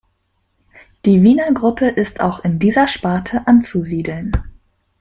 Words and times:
Die 1.05 1.21
Wiener 1.21 1.53
Gruppe 1.53 1.85
ist 1.87 2.21
auch 2.21 2.43
in 2.43 2.57
dieser 2.57 2.87
Sparte 2.87 3.45
anzusiedeln. 3.45 4.31